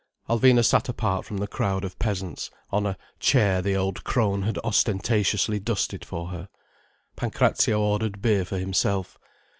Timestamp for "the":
1.37-1.45, 3.61-3.75